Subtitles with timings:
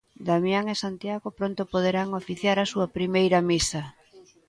[0.29, 3.83] Damián e Santiago pronto poderán oficiar a súa primeira misa.